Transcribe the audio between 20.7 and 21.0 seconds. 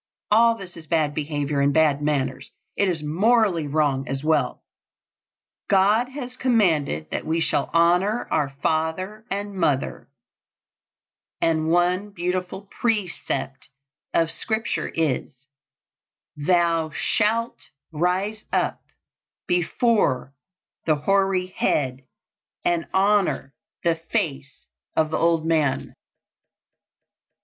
the